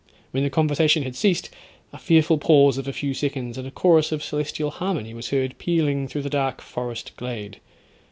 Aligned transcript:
When 0.31 0.41
the 0.41 0.49
conversation 0.49 1.03
had 1.03 1.15
ceased, 1.15 1.51
a 1.93 1.99
fearful 1.99 2.39
pause 2.39 2.79
of 2.79 2.87
a 2.87 2.91
few 2.91 3.13
seconds 3.13 3.55
and 3.59 3.67
a 3.67 3.69
chorus 3.69 4.11
of 4.11 4.23
celestial 4.23 4.71
harmony 4.71 5.13
was 5.13 5.29
heard 5.29 5.55
pealing 5.59 6.07
through 6.07 6.23
the 6.23 6.27
dark 6.31 6.59
forest 6.59 7.15
glade. 7.17 7.59